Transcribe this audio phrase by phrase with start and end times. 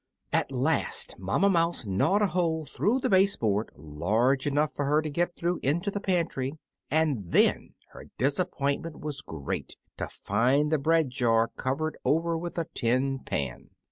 [0.33, 4.99] At last Mamma Mouse gnawed a hole through the base board large enough for her
[4.99, 6.57] to get through into the pantry,
[6.89, 12.65] and then her disappointment was great to find the bread jar covered over with a
[12.73, 13.69] tin pan.